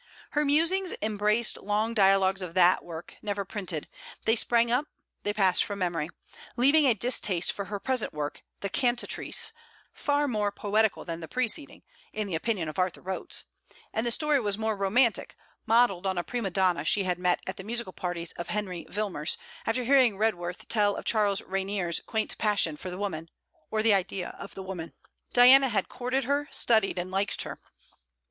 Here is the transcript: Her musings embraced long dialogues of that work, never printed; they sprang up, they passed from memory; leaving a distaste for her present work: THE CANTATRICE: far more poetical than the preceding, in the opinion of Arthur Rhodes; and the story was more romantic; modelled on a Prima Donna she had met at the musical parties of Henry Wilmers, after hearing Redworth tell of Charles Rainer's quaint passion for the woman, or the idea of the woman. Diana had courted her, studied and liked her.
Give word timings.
Her 0.31 0.43
musings 0.43 0.95
embraced 1.03 1.57
long 1.61 1.93
dialogues 1.93 2.41
of 2.41 2.55
that 2.55 2.83
work, 2.83 3.17
never 3.21 3.45
printed; 3.45 3.87
they 4.25 4.35
sprang 4.35 4.71
up, 4.71 4.87
they 5.21 5.31
passed 5.31 5.63
from 5.63 5.77
memory; 5.77 6.09
leaving 6.57 6.87
a 6.87 6.95
distaste 6.95 7.51
for 7.51 7.65
her 7.65 7.79
present 7.79 8.11
work: 8.11 8.41
THE 8.61 8.69
CANTATRICE: 8.69 9.53
far 9.93 10.27
more 10.27 10.51
poetical 10.51 11.05
than 11.05 11.19
the 11.19 11.27
preceding, 11.27 11.83
in 12.13 12.25
the 12.25 12.33
opinion 12.33 12.67
of 12.67 12.79
Arthur 12.79 12.99
Rhodes; 12.99 13.45
and 13.93 14.03
the 14.03 14.09
story 14.09 14.39
was 14.39 14.57
more 14.57 14.75
romantic; 14.75 15.35
modelled 15.67 16.07
on 16.07 16.17
a 16.17 16.23
Prima 16.23 16.49
Donna 16.49 16.83
she 16.83 17.03
had 17.03 17.19
met 17.19 17.39
at 17.45 17.57
the 17.57 17.63
musical 17.63 17.93
parties 17.93 18.31
of 18.31 18.47
Henry 18.47 18.87
Wilmers, 18.89 19.37
after 19.67 19.83
hearing 19.83 20.17
Redworth 20.17 20.67
tell 20.67 20.95
of 20.95 21.05
Charles 21.05 21.43
Rainer's 21.43 21.99
quaint 21.99 22.39
passion 22.39 22.75
for 22.75 22.89
the 22.89 22.97
woman, 22.97 23.29
or 23.69 23.83
the 23.83 23.93
idea 23.93 24.29
of 24.39 24.55
the 24.55 24.63
woman. 24.63 24.95
Diana 25.31 25.69
had 25.69 25.89
courted 25.89 26.23
her, 26.23 26.47
studied 26.49 26.97
and 26.97 27.11
liked 27.11 27.43
her. 27.43 27.59